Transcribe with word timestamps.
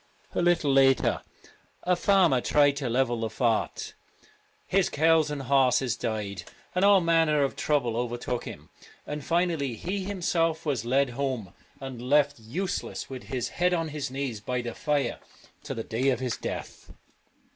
A 0.33 0.41
little 0.41 0.73
later 0.73 1.21
a 1.83 1.95
farmer 1.95 2.41
tried 2.41 2.75
to 2.77 2.89
level 2.89 3.19
the 3.19 3.29
fort. 3.29 3.93
His 4.65 4.89
cows 4.89 5.29
and 5.29 5.43
horses 5.43 5.95
died, 5.95 6.41
and 6.73 6.83
all 6.83 7.01
manner 7.01 7.43
of 7.43 7.55
trouble 7.55 7.95
overtook 7.95 8.45
him, 8.45 8.71
and 9.05 9.23
finally 9.23 9.75
he 9.75 10.03
him 10.03 10.23
self 10.23 10.65
was 10.65 10.85
led 10.85 11.11
home, 11.11 11.53
and 11.79 12.01
left 12.01 12.39
useless 12.39 13.11
with 13.11 13.21
150 13.21 13.31
1 13.31 13.37
his 13.37 13.49
head 13.49 13.73
on 13.75 13.87
his 13.89 14.09
knees 14.09 14.39
by 14.39 14.61
the 14.63 14.73
fire 14.73 15.19
to 15.65 15.75
the 15.75 15.83
Drumcliff 15.83 15.83
and 15.83 15.91
Rosses, 15.93 16.03
day 16.03 16.09
of 16.09 16.19
his 16.19 16.37
death.' 16.37 16.91